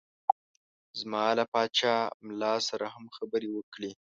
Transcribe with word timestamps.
ما 1.11 1.25
له 1.37 1.45
پاچا 1.51 1.95
ملا 2.27 2.53
سره 2.69 2.85
هم 2.95 3.05
خبرې 3.17 3.49
وکړې. 3.53 3.91